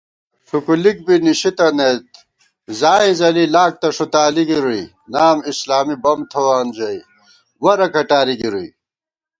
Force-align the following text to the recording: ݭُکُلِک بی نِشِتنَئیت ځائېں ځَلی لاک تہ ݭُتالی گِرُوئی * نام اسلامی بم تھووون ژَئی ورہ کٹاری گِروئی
ݭُکُلِک 0.47 0.97
بی 1.05 1.15
نِشِتنَئیت 1.25 2.05
ځائېں 2.79 3.15
ځَلی 3.19 3.45
لاک 3.53 3.73
تہ 3.81 3.87
ݭُتالی 3.97 4.43
گِرُوئی 4.49 4.83
* 4.99 5.13
نام 5.13 5.37
اسلامی 5.51 5.95
بم 6.03 6.19
تھووون 6.31 6.67
ژَئی 6.77 6.99
ورہ 7.63 7.87
کٹاری 7.93 8.35
گِروئی 8.41 8.69